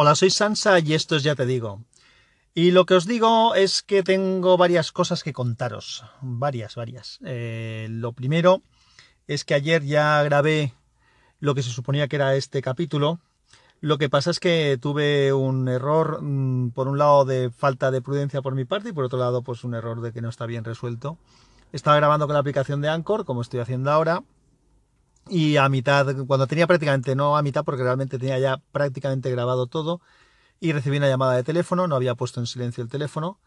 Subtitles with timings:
[0.00, 1.82] Hola, soy Sansa y esto es Ya Te Digo.
[2.54, 6.04] Y lo que os digo es que tengo varias cosas que contaros.
[6.20, 7.18] Varias, varias.
[7.24, 8.62] Eh, lo primero
[9.26, 10.72] es que ayer ya grabé
[11.40, 13.18] lo que se suponía que era este capítulo.
[13.80, 18.00] Lo que pasa es que tuve un error, mm, por un lado, de falta de
[18.00, 20.46] prudencia por mi parte y por otro lado, pues un error de que no está
[20.46, 21.18] bien resuelto.
[21.72, 24.22] Estaba grabando con la aplicación de Anchor, como estoy haciendo ahora,
[25.30, 29.66] y a mitad, cuando tenía prácticamente, no a mitad porque realmente tenía ya prácticamente grabado
[29.66, 30.00] todo
[30.60, 33.38] y recibí una llamada de teléfono, no había puesto en silencio el teléfono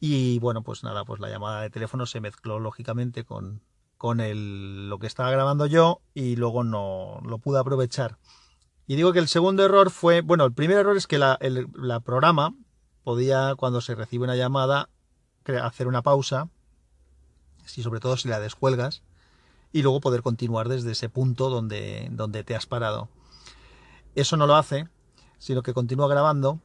[0.00, 3.60] y bueno, pues nada, pues la llamada de teléfono se mezcló lógicamente con,
[3.98, 8.16] con el, lo que estaba grabando yo y luego no lo pude aprovechar.
[8.86, 11.68] Y digo que el segundo error fue, bueno, el primer error es que la, el
[11.74, 12.54] la programa
[13.04, 14.88] podía, cuando se recibe una llamada,
[15.62, 16.48] hacer una pausa,
[17.66, 19.02] si sobre todo si la descuelgas,
[19.72, 23.08] y luego poder continuar desde ese punto donde, donde te has parado.
[24.14, 24.88] Eso no lo hace,
[25.38, 26.60] sino que continúa grabando.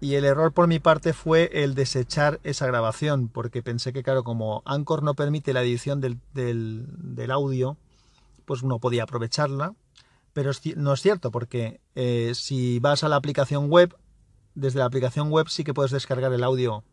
[0.00, 4.22] Y el error por mi parte fue el desechar esa grabación, porque pensé que, claro,
[4.22, 7.76] como Anchor no permite la edición del, del, audio,
[8.44, 9.74] pues uno podía aprovecharla.
[10.32, 13.96] Pero no es cierto, porque eh, si vas a la aplicación web,
[14.54, 16.84] desde la aplicación web sí que puedes descargar el audio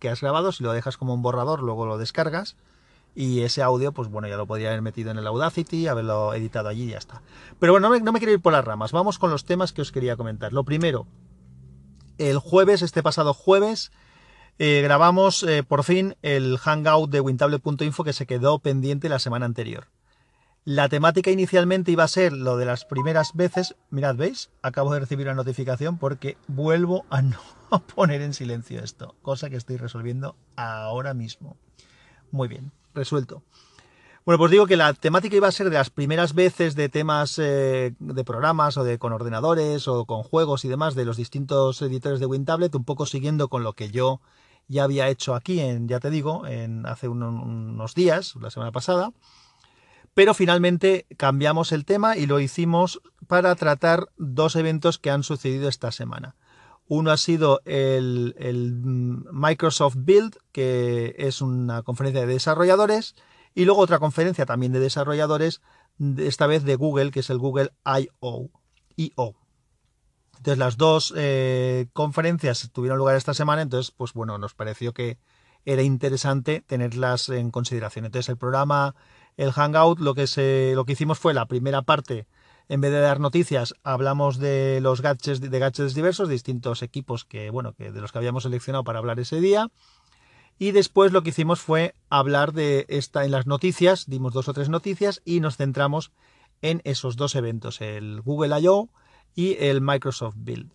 [0.00, 2.56] que has grabado, si lo dejas como un borrador, luego lo descargas
[3.16, 6.68] y ese audio, pues bueno, ya lo podría haber metido en el Audacity, haberlo editado
[6.68, 7.22] allí y ya está.
[7.58, 9.90] Pero bueno, no me, quiero ir por las ramas, vamos con los temas que os
[9.90, 10.52] quería comentar.
[10.52, 11.06] Lo primero,
[12.18, 13.90] el jueves, este pasado jueves,
[14.58, 19.46] eh, grabamos eh, por fin el hangout de wintable.info que se quedó pendiente la semana
[19.46, 19.88] anterior.
[20.66, 23.76] La temática inicialmente iba a ser lo de las primeras veces.
[23.88, 24.50] Mirad, ¿veis?
[24.60, 27.40] Acabo de recibir una notificación porque vuelvo a no
[27.94, 31.56] poner en silencio esto, cosa que estoy resolviendo ahora mismo.
[32.36, 33.42] Muy bien resuelto.
[34.26, 37.38] Bueno, pues digo que la temática iba a ser de las primeras veces de temas
[37.38, 41.80] eh, de programas o de con ordenadores o con juegos y demás de los distintos
[41.80, 44.20] editores de WinTablet, un poco siguiendo con lo que yo
[44.68, 49.12] ya había hecho aquí en, ya te digo, en hace unos días, la semana pasada.
[50.12, 55.68] Pero finalmente cambiamos el tema y lo hicimos para tratar dos eventos que han sucedido
[55.68, 56.34] esta semana.
[56.88, 58.34] Uno ha sido el,
[59.32, 63.14] Microsoft Build, que es una conferencia de desarrolladores,
[63.54, 65.62] y luego otra conferencia también de desarrolladores,
[66.18, 68.50] esta vez de Google, que es el Google I.O.
[70.36, 75.18] Entonces las dos eh, conferencias tuvieron lugar esta semana, entonces pues bueno, nos pareció que
[75.64, 78.04] era interesante tenerlas en consideración.
[78.04, 78.94] Entonces el programa,
[79.36, 82.26] el Hangout, lo que, se, lo que hicimos fue la primera parte
[82.68, 87.50] en vez de dar noticias, hablamos de los gadgets, de gadgets diversos, distintos equipos que,
[87.50, 89.68] bueno, que de los que habíamos seleccionado para hablar ese día.
[90.58, 94.54] Y después lo que hicimos fue hablar de esta en las noticias, dimos dos o
[94.54, 96.12] tres noticias y nos centramos
[96.62, 98.88] en esos dos eventos, el Google I.O.
[99.34, 100.72] y el Microsoft Build.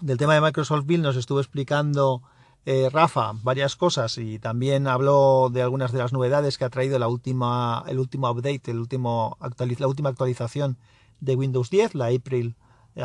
[0.00, 2.22] Del tema de Microsoft Build nos estuvo explicando
[2.66, 6.98] eh, Rafa varias cosas y también habló de algunas de las novedades que ha traído
[6.98, 9.38] la última, el último update, el último
[9.78, 10.76] la última actualización
[11.20, 12.56] de Windows 10, la April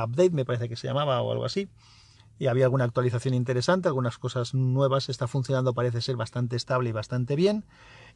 [0.01, 1.69] Update me parece que se llamaba o algo así.
[2.39, 6.91] Y había alguna actualización interesante, algunas cosas nuevas, está funcionando, parece ser bastante estable y
[6.91, 7.63] bastante bien.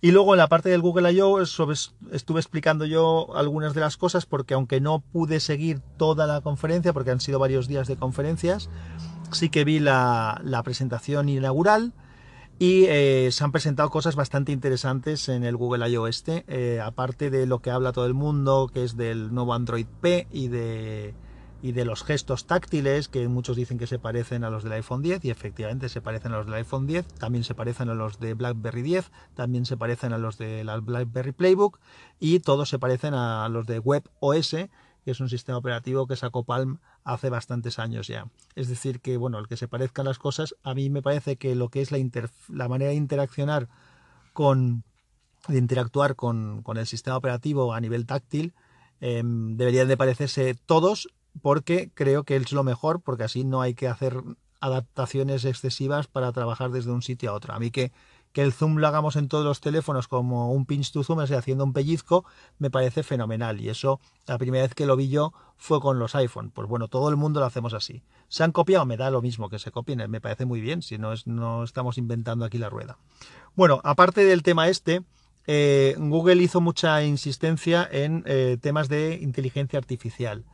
[0.02, 1.40] Y luego en la parte del Google I.O.
[1.40, 6.94] estuve explicando yo algunas de las cosas porque aunque no pude seguir toda la conferencia,
[6.94, 8.70] porque han sido varios días de conferencias,
[9.32, 11.94] sí que vi la, presentación inaugural
[12.60, 16.08] y eh, se han presentado cosas bastante interesantes en el Google I.O.
[16.08, 19.86] este, eh, aparte de lo que habla todo el mundo, que es del nuevo Android
[20.02, 21.14] P y de,
[21.62, 25.30] los gestos táctiles, que muchos dicen que se parecen a los del iPhone 10, y
[25.30, 28.82] efectivamente se parecen a los del iPhone 10, también se parecen a los de BlackBerry
[28.82, 31.80] 10, también se parecen a los de la BlackBerry Playbook,
[32.20, 34.56] y todos se parecen a los de WebOS,
[35.08, 38.28] que es un sistema operativo que sacó Palm hace bastantes años ya.
[38.56, 41.56] Es decir, que bueno, el que se parezcan las cosas, a mí me parece que
[41.56, 42.00] lo que es la,
[42.50, 43.70] la manera de interaccionar
[44.34, 44.84] con
[45.48, 48.54] de interactuar con, el sistema operativo a nivel táctil
[49.00, 51.08] em, deberían de parecerse todos
[51.42, 54.22] porque creo que es lo mejor porque así no hay que hacer
[54.60, 57.54] adaptaciones excesivas para trabajar desde un sitio a otro.
[57.54, 57.94] A mí que
[58.34, 61.32] que el zoom lo hagamos en todos los teléfonos como un pinch to zoom, es
[61.32, 62.26] haciendo un pellizco,
[62.60, 63.60] me parece fenomenal.
[63.60, 66.52] Y eso, la primera vez que lo vi yo fue con los iPhone.
[66.52, 68.04] Pues bueno, todo el mundo lo hacemos así.
[68.28, 68.86] ¿Se han copiado?
[68.86, 71.64] Me da lo mismo que se copien, me parece muy bien, si no, es, no
[71.64, 72.98] estamos inventando aquí la rueda.
[73.56, 75.02] Bueno, aparte del tema este,
[75.48, 80.46] eh, Google hizo mucha insistencia en eh, temas de inteligencia artificial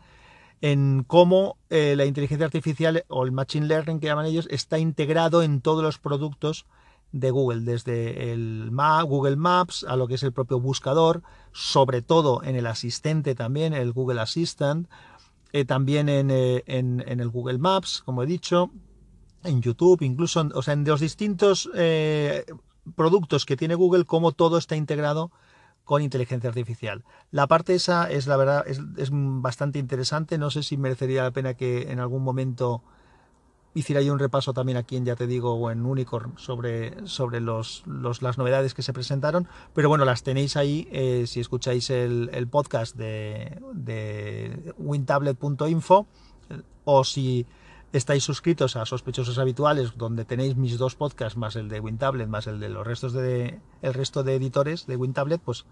[0.64, 5.44] en cómo eh, la inteligencia artificial o el machine learning que llaman ellos está integrado
[5.44, 6.66] en todos los productos
[7.14, 8.70] de Google, desde el
[9.08, 11.22] Google Maps a lo que es el propio buscador,
[11.54, 14.90] sobre todo en el asistente también, el Google Assistant,
[15.54, 18.72] eh, también en, en, el Google Maps, como he dicho,
[19.44, 21.70] en YouTube, incluso, o sea, en los distintos
[22.96, 25.32] productos que tiene Google, como todo está integrado
[25.84, 27.04] con inteligencia artificial.
[27.32, 30.38] La parte esa es la verdad, es, es, bastante interesante.
[30.38, 32.84] No sé si merecería la pena que en algún momento
[33.74, 37.40] hiciera yo un repaso también aquí en Ya Te Digo o en Unicorn sobre, sobre
[37.40, 39.48] los, las novedades que se presentaron.
[39.74, 46.08] Pero bueno, las tenéis ahí eh, si escucháis el, el podcast de, de wintablet.info
[46.86, 47.46] o si
[47.94, 52.48] estáis suscritos a Sospechosos Habituales, donde tenéis mis dos podcasts, más el de WinTablet, más
[52.48, 55.66] el de los restos de el resto de editores de WinTablet, pues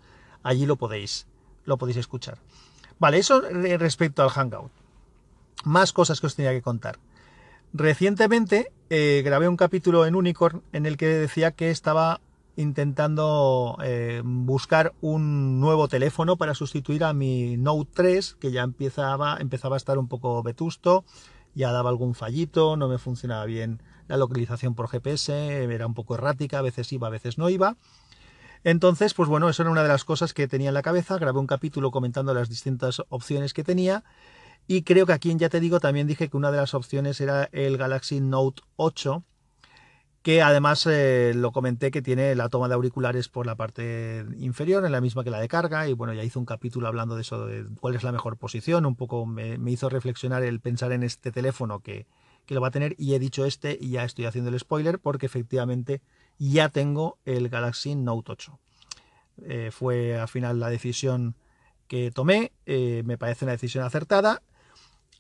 [0.44, 1.28] allí lo podéis,
[1.66, 2.38] lo podéis escuchar.
[3.00, 4.72] Vale, eso respecto al Hangout.
[5.64, 7.00] Más cosas que os tenía que contar.
[7.74, 12.20] Recientemente eh, grabé un capítulo en Unicorn en el que decía que estaba
[12.58, 19.38] intentando eh, buscar un nuevo teléfono para sustituir a mi Note 3, que ya empezaba,
[19.40, 21.06] empezaba a estar un poco vetusto,
[21.56, 26.16] ya daba algún fallito, no me funcionaba bien la localización por GPS, era un poco
[26.16, 27.78] errática, a veces iba, a veces no iba.
[28.66, 31.40] Entonces, pues bueno, eso era una de las cosas que tenía en la cabeza, grabé
[31.40, 34.04] un capítulo comentando las distintas opciones que tenía
[34.72, 37.50] y creo que aquí Ya Te Digo también dije que una de las opciones era
[37.52, 39.22] el Galaxy Note 8,
[40.22, 44.86] que además eh, lo comenté que tiene la toma de auriculares por la parte inferior,
[44.86, 47.22] en la misma que la de carga, y bueno, ya hice un capítulo hablando de
[47.22, 51.04] eso, de cuál es la mejor posición, un poco me, hizo reflexionar el pensar en
[51.04, 52.06] este teléfono que,
[52.46, 55.00] que, lo va a tener, y he dicho este, y ya estoy haciendo el spoiler,
[55.00, 56.02] porque efectivamente
[56.40, 58.60] ya tengo el Galaxy Note 8.
[59.44, 61.36] Eh, fue al final la decisión
[61.90, 64.42] que tomé, eh, me parece una decisión acertada,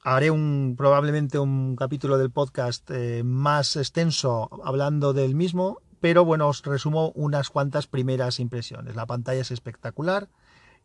[0.03, 6.47] haré un probablemente un capítulo del podcast eh, más extenso hablando del mismo, pero bueno,
[6.47, 8.95] os resumo unas cuantas primeras impresiones.
[8.95, 10.29] La pantalla es espectacular,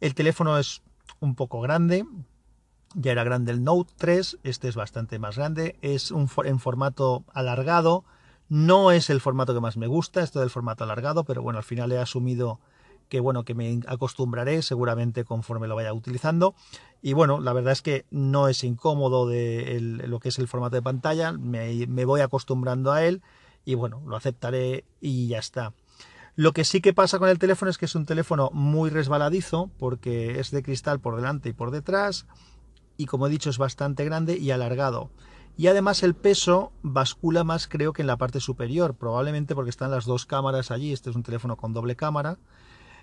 [0.01, 0.83] el teléfono es
[1.21, 2.05] un poco grande,
[2.95, 7.25] ya era grande el Note 3, este es bastante más grande, es un, en formato
[7.33, 8.05] alargado,
[8.49, 11.65] no es el formato que más me gusta, esto del formato alargado, pero bueno, al
[11.65, 12.61] final he asumido
[13.09, 16.55] que bueno, que me acostumbraré seguramente conforme lo vaya utilizando.
[17.06, 20.75] Y bueno, la verdad es que no es incómodo de lo que es el formato
[20.75, 23.23] de pantalla, me, me, voy acostumbrando a él
[23.64, 25.73] y bueno, lo aceptaré y ya está.
[26.35, 29.70] Lo que sí que pasa con el teléfono es que es un teléfono muy resbaladizo
[29.79, 32.26] porque es de cristal por delante y por detrás
[32.97, 35.09] y como he dicho es bastante grande y alargado.
[35.56, 39.93] Y además el peso bascula más creo que en la parte superior, probablemente porque están
[39.93, 42.37] las dos cámaras allí, este es un teléfono con doble cámara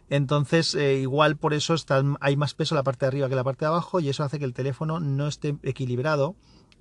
[0.09, 1.75] entonces, eh, igual por eso
[2.19, 4.09] hay más peso en la parte de arriba que en la parte de abajo y
[4.09, 6.35] eso hace que el teléfono no esté equilibrado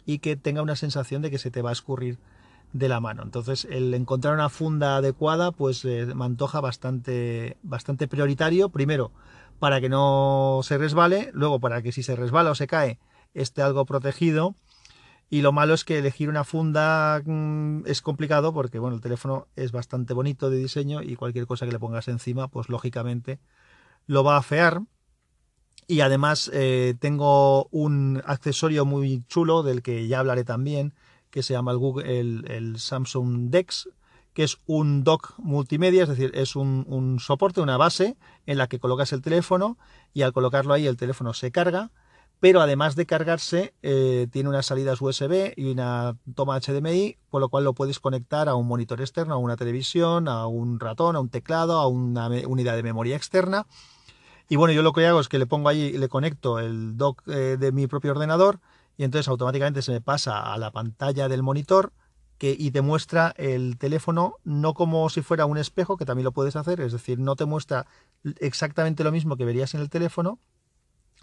[0.04, 2.18] y que tenga una sensación de que se te va a escurrir
[2.72, 3.22] de la mano.
[3.22, 8.70] Entonces, el encontrar una funda adecuada, pues eh, me antoja bastante, bastante prioritario.
[8.70, 9.12] Primero,
[9.58, 12.98] para que no se resbale, luego para que si se resbala o se cae,
[13.34, 14.56] esté algo protegido
[15.32, 19.48] y lo malo es que elegir una funda mm, es complicado porque bueno, el teléfono
[19.56, 23.40] es bastante bonito de diseño y cualquier cosa que le pongas encima, pues lógicamente
[24.06, 24.82] lo va a fear.
[25.86, 30.92] Y además eh, tengo un accesorio muy chulo del que ya hablaré también,
[31.30, 31.72] que se llama
[32.04, 33.88] el, Samsung Dex,
[34.34, 38.66] que es un dock multimedia, es decir, es un, un soporte, una base en la
[38.66, 39.78] que colocas el teléfono
[40.12, 41.90] y al colocarlo ahí el teléfono se carga
[42.42, 47.48] pero además de cargarse eh, tiene unas salidas USB y una toma HDMI, por lo
[47.48, 51.20] cual lo puedes conectar a un monitor externo, a una televisión, a un ratón, a
[51.20, 53.68] un teclado, a una unidad de memoria externa.
[54.48, 57.22] Y bueno, yo lo que hago es que le pongo ahí, le conecto el dock
[57.28, 58.58] eh, de mi propio ordenador
[58.96, 61.92] y entonces automáticamente se me pasa a la pantalla del monitor
[62.38, 66.32] que, y te muestra el teléfono no como si fuera un espejo, que también lo
[66.32, 67.86] puedes hacer, es decir, no te muestra
[68.40, 70.40] exactamente lo mismo que verías en el teléfono,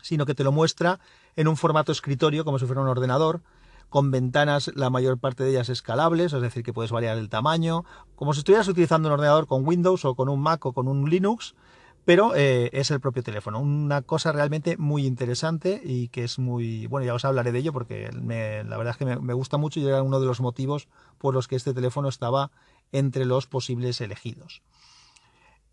[0.01, 0.99] sino que te lo muestra
[1.35, 3.41] en un formato escritorio, como si fuera un ordenador,
[3.89, 7.85] con ventanas, la mayor parte de ellas escalables, es decir, que puedes variar el tamaño,
[8.15, 11.09] como si estuvieras utilizando un ordenador con Windows o con un Mac o con un
[11.09, 11.55] Linux,
[12.05, 13.59] pero eh, es el propio teléfono.
[13.59, 16.87] Una cosa realmente muy interesante y que es muy...
[16.87, 19.79] Bueno, ya os hablaré de ello porque la verdad es que me, me gusta mucho
[19.79, 20.87] y era uno de los motivos
[21.17, 22.51] por los que este teléfono estaba
[22.91, 24.61] entre los posibles elegidos.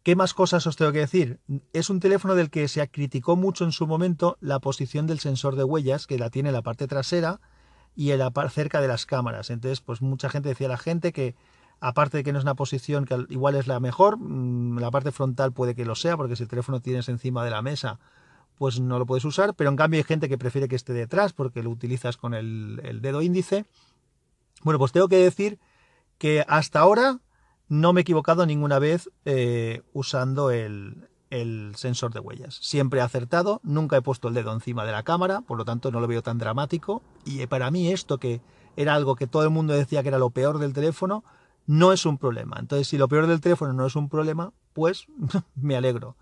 [0.07, 1.41] ¿Qué más cosas os tengo que decir?
[1.73, 5.57] Es un teléfono del que se criticó mucho en su momento la posición del sensor
[5.57, 7.41] de huellas, que la tiene en la parte trasera
[7.97, 9.51] y en la cerca de las cámaras.
[9.51, 11.35] Entonces, pues mucha gente decía a la gente que,
[11.81, 15.11] aparte de que no es una posición que igual es la mejor, mm, la parte
[15.11, 17.99] frontal puede que lo sea, porque si el teléfono tienes encima de la mesa,
[18.59, 21.33] pues no lo puedes usar, pero en cambio hay gente que prefiere que esté detrás
[21.33, 23.65] porque lo utilizas con el, el dedo índice.
[24.63, 25.59] Bueno, pues tengo que decir
[26.17, 27.19] que hasta ahora
[27.69, 32.59] no me he equivocado ninguna vez eh, usando el, el sensor de huellas.
[32.63, 35.91] Siempre he acertado, nunca he puesto el dedo encima de la cámara, por lo tanto
[35.91, 37.03] no lo veo tan dramático.
[37.25, 38.41] Y para mí esto que
[38.77, 41.25] era algo que todo el mundo decía que era lo peor del teléfono,
[41.67, 42.57] no es un problema.
[42.61, 45.07] Entonces, si lo peor del teléfono no es un problema, pues
[45.55, 46.17] me alegro.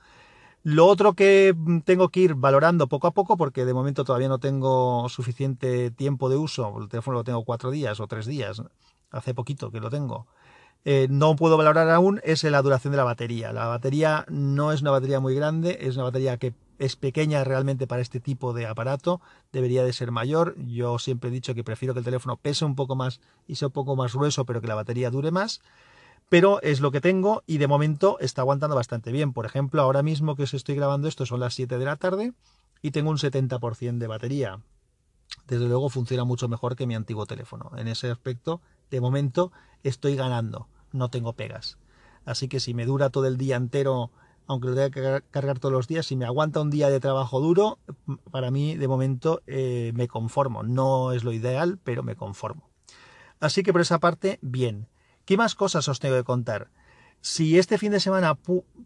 [0.62, 4.38] Lo otro que tengo que ir valorando poco a poco, porque de momento todavía no
[4.38, 8.62] tengo suficiente tiempo de uso, el teléfono lo tengo cuatro días o tres días,
[9.10, 10.26] hace poquito que lo tengo,
[10.84, 13.52] eh, no puedo valorar aún, es la duración de la batería.
[13.52, 17.86] La batería no es una batería muy grande, es una batería que es pequeña realmente
[17.86, 19.20] para este tipo de aparato,
[19.52, 20.56] debería de ser mayor.
[20.58, 23.68] Yo siempre he dicho que prefiero que el teléfono pese un poco más y sea
[23.68, 25.60] un poco más grueso, pero que la batería dure más
[26.28, 29.32] pero es lo que tengo y de momento está aguantando bastante bien.
[29.32, 32.32] Por ejemplo, ahora mismo que os estoy grabando esto son las 7 de la tarde
[32.82, 34.60] y tengo un 70% de batería.
[35.46, 37.70] Desde luego funciona mucho mejor que mi antiguo teléfono.
[37.76, 38.60] En ese aspecto,
[38.90, 41.78] de momento, estoy ganando, no tengo pegas.
[42.24, 44.10] Así que si me dura todo el día entero,
[44.46, 47.40] aunque lo tenga que cargar todos los días, si me aguanta un día de trabajo
[47.40, 47.78] duro,
[48.30, 50.62] para mí de momento eh, me conformo.
[50.62, 52.70] No es lo ideal, pero me conformo.
[53.40, 54.88] Así que por esa parte, bien.
[55.24, 56.70] ¿Qué más cosas os tengo que contar?
[57.20, 58.36] Si este fin de semana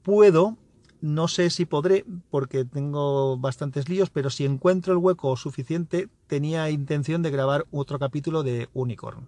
[0.02, 0.56] puedo,
[1.00, 6.70] no sé si podré porque tengo bastantes líos, pero si encuentro el hueco suficiente, tenía
[6.70, 9.26] intención de grabar otro capítulo de Unicorn,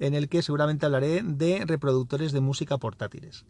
[0.00, 3.44] en el que seguramente hablaré de reproductores de música portátiles,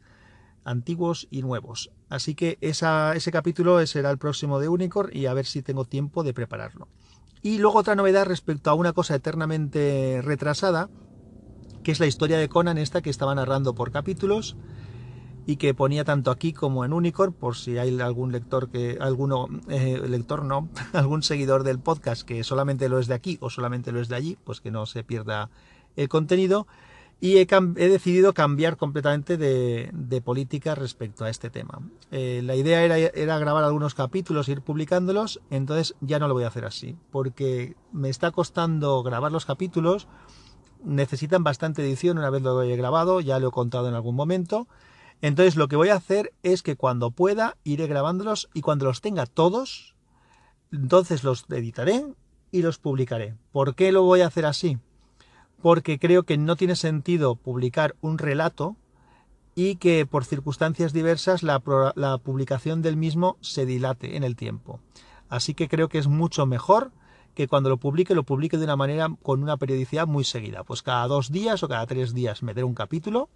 [0.64, 1.90] antiguos y nuevos.
[2.08, 6.22] Así que ese capítulo será el próximo de Unicorn y a ver si tengo tiempo
[6.22, 6.88] de prepararlo.
[7.40, 10.90] Y luego otra novedad respecto a una cosa eternamente retrasada,
[11.82, 14.56] que es la historia de Conan esta que estaba narrando por capítulos
[15.46, 19.48] y que ponía tanto aquí como en Unicorn, por si hay algún lector que, alguno,
[19.68, 23.92] eh, lector no, algún seguidor del podcast que solamente lo es de aquí o solamente
[23.92, 25.48] lo es de allí, pues que no se pierda
[25.96, 26.66] el contenido.
[27.22, 31.80] Y he, decidido cambiar completamente de, política respecto a este tema.
[32.10, 36.34] Eh, la idea era, era grabar algunos capítulos e ir publicándolos, entonces ya no lo
[36.34, 40.08] voy a hacer así, porque me está costando grabar los capítulos,
[40.84, 44.66] necesitan bastante edición una vez lo he grabado, ya lo he contado en algún momento.
[45.22, 49.00] Entonces lo que voy a hacer es que cuando pueda iré grabándolos y cuando los
[49.00, 49.94] tenga todos,
[50.72, 52.06] entonces los editaré
[52.50, 53.34] y los publicaré.
[53.52, 54.78] ¿Por qué lo voy a hacer así?
[55.62, 58.76] Porque creo que no tiene sentido publicar un relato
[59.54, 64.80] y que por circunstancias diversas la, publicación del mismo se dilate en el tiempo.
[65.28, 66.92] Así que creo que es mucho mejor
[67.34, 70.64] que cuando lo publique, lo publique de una manera con una periodicidad muy seguida.
[70.64, 73.28] Pues cada dos días o cada tres días meter un capítulo,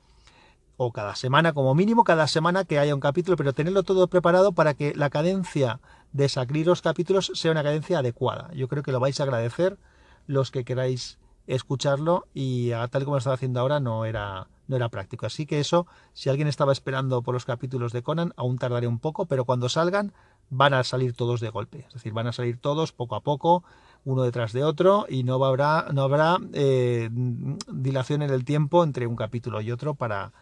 [0.77, 4.53] o cada semana como mínimo, cada semana que haya un capítulo, pero tenerlo todo preparado
[4.53, 5.81] para que la cadencia
[6.13, 8.51] de salir los capítulos sea una cadencia adecuada.
[8.55, 9.79] Yo creo que lo vais a agradecer
[10.27, 14.89] los que queráis escucharlo y tal como lo estaba haciendo ahora no era, no era
[14.89, 15.27] práctico.
[15.27, 18.99] Así que eso, si alguien estaba esperando por los capítulos de Conan, aún tardaré un
[18.99, 20.13] poco, pero cuando salgan
[20.51, 21.85] van a salir todos de golpe.
[21.89, 23.65] Es decir, van a salir todos poco a poco,
[24.05, 29.07] uno detrás de otro, y no habrá, no habrá eh, dilación en el tiempo entre
[29.07, 30.33] un capítulo y otro para,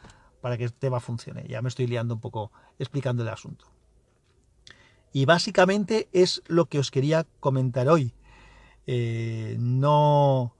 [0.40, 1.46] para que el tema funcione.
[1.48, 3.66] Ya me estoy liando un poco explicando el asunto.
[5.12, 8.14] Y básicamente es lo que os quería comentar hoy.
[8.86, 10.54] Eh, no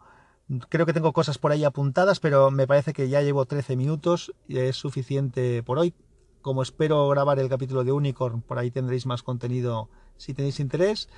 [0.68, 4.32] creo que tengo cosas por ahí apuntadas, pero me parece que ya llevo 13 minutos
[4.48, 5.94] y es suficiente por hoy
[6.42, 11.08] como espero grabar el capítulo de Unicorn, por ahí tendréis más contenido si tenéis interés.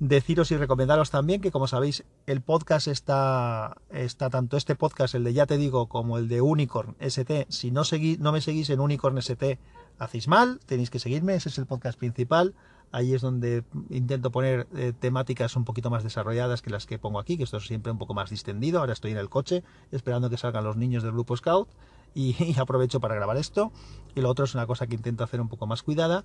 [0.00, 5.24] Deciros y recomendaros también que, como sabéis, el podcast está, está tanto este podcast, el
[5.24, 7.46] de Ya Te Digo, como el de Unicorn ST.
[7.48, 7.82] Si no,
[8.20, 9.58] no me seguís en Unicorn ST,
[9.98, 12.54] hacéis mal, tenéis que seguirme, ese es el podcast principal.
[12.90, 17.18] Ahí es donde intento poner eh, temáticas un poquito más desarrolladas que las que pongo
[17.18, 18.80] aquí, que esto es siempre un poco más distendido.
[18.80, 21.68] Ahora estoy en el coche esperando que salgan los niños del grupo Scout
[22.14, 23.72] y, aprovecho para grabar esto.
[24.14, 26.24] Y lo otro es una cosa que intento hacer un poco más cuidada.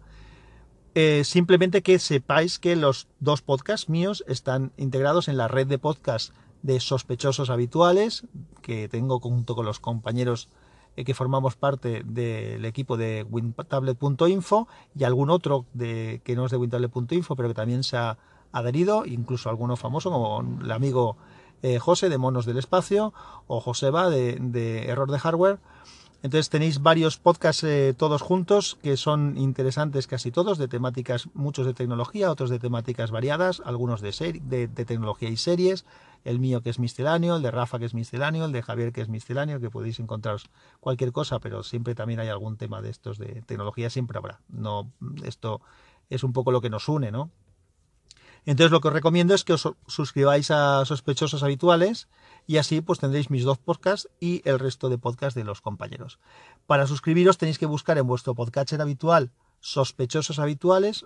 [0.96, 5.79] Eh, simplemente que sepáis que los dos podcasts míos están integrados en la red de
[5.79, 8.25] podcasts de sospechosos habituales
[8.62, 10.50] que tengo junto con los compañeros
[10.95, 16.57] que formamos parte del equipo de wintablet.info y algún otro de, que no es de
[16.57, 18.17] wintablet.info pero que también se ha
[18.51, 21.17] adherido, incluso alguno famoso como el amigo
[21.63, 23.13] eh, José de Monos del Espacio
[23.47, 25.59] o Joseba de Error de Hardware.
[26.23, 31.65] Entonces tenéis varios podcasts eh, todos juntos que son interesantes casi todos, de temáticas, muchos
[31.65, 35.85] de tecnología, otros de temáticas variadas, algunos de, de, de, tecnología y series,
[36.23, 39.01] el mío que es misceláneo, el de Rafa que es misceláneo, el de Javier que
[39.01, 40.49] es misceláneo, que podéis encontraros
[40.79, 44.39] cualquier cosa, pero siempre también hay algún tema de estos de tecnología, siempre habrá.
[44.47, 44.89] No,
[45.25, 45.59] esto
[46.09, 47.31] es un poco lo que nos une, ¿no?
[48.45, 52.07] Entonces lo que os recomiendo es que os suscribáis a sospechosos habituales
[52.47, 56.19] y así pues tendréis mis dos podcasts y el resto de podcasts de los compañeros.
[56.67, 61.05] Para suscribiros tenéis que buscar en vuestro podcatcher habitual sospechosos habituales,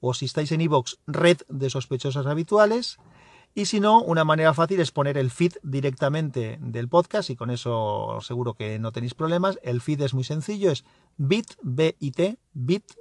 [0.00, 2.98] o si estáis en iVoox, red de sospechosos habituales.
[3.54, 7.50] Y si no, una manera fácil es poner el feed directamente del podcast y con
[7.50, 9.58] eso seguro que no tenéis problemas.
[9.62, 10.84] El feed es muy sencillo, es
[11.18, 11.96] bit, bit,
[12.54, 12.94] bit.ly,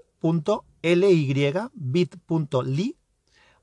[1.74, 2.98] bit.ly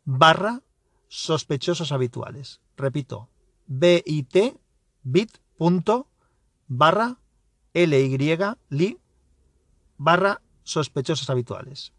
[0.05, 0.63] barra
[1.09, 2.61] sospechosos habituales.
[2.77, 3.29] Repito,
[3.69, 4.59] bit,
[5.03, 5.41] bit.
[6.67, 7.19] barra
[7.73, 8.99] ly, li,
[9.97, 11.93] barra sospechosos habituales.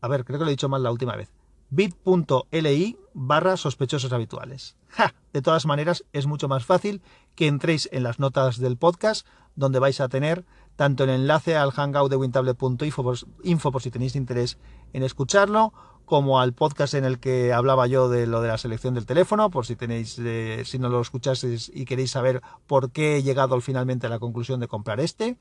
[0.00, 1.30] A ver, creo que lo he dicho mal la última vez.
[1.70, 4.76] bit.ly barra sospechosos habituales.
[4.88, 5.14] ¡Ja!
[5.32, 7.02] De todas maneras, es mucho más fácil
[7.34, 10.44] que entréis en las notas del podcast, donde vais a tener
[10.76, 14.58] tanto el enlace al hangout de wintable.info por, info por si tenéis interés
[14.92, 15.72] en escucharlo,
[16.04, 19.50] como al podcast en el que hablaba yo de lo de la selección del teléfono,
[19.50, 23.60] por si tenéis, eh, si no lo escuchasteis y queréis saber por qué he llegado
[23.60, 25.36] finalmente a la conclusión de comprar este,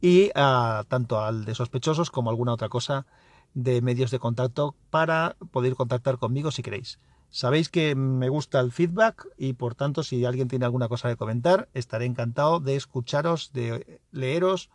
[0.00, 3.06] y ah, tanto al de sospechosos como alguna otra cosa
[3.54, 6.98] de medios de contacto para poder contactar conmigo si queréis.
[7.30, 11.16] Sabéis que me gusta el feedback y por tanto si alguien tiene alguna cosa que
[11.16, 14.70] comentar estaré encantado de escucharos, de leeros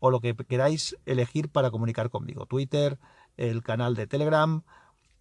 [0.00, 2.44] o lo que queráis elegir para comunicar conmigo.
[2.44, 2.98] Twitter,
[3.36, 4.62] el canal de Telegram,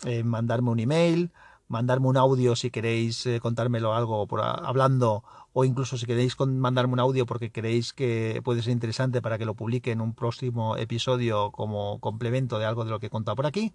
[0.05, 1.31] eh, mandarme un email,
[1.67, 6.93] mandarme un audio si queréis eh, contármelo algo por hablando o incluso si queréis mandarme
[6.93, 10.77] un audio porque creéis que puede ser interesante para que lo publique en un próximo
[10.77, 13.73] episodio como complemento de algo de lo que he contado por aquí.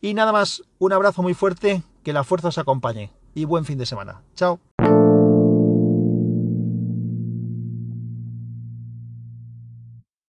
[0.00, 3.78] Y nada más, un abrazo muy fuerte, que la fuerza os acompañe y buen fin
[3.78, 4.22] de semana.
[4.34, 4.67] Chao.